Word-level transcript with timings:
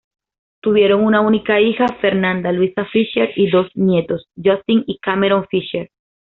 Tuvieron 0.63 1.03
una 1.03 1.21
única 1.21 1.61
hija, 1.61 1.85
Fernanda 2.01 2.51
Luisa 2.51 2.85
Fisher, 2.85 3.29
y 3.35 3.51
dos 3.51 3.67
nietos, 3.75 4.25
Justin 4.35 4.83
y 4.87 4.97
Cameron 4.97 5.45
Fisher. 5.47 5.91